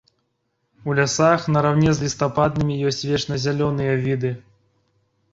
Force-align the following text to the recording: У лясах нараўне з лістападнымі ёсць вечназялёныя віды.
У 0.91 0.93
лясах 0.99 1.43
нараўне 1.55 1.91
з 1.97 2.03
лістападнымі 2.05 2.77
ёсць 2.91 3.01
вечназялёныя 3.11 3.93
віды. 4.07 4.31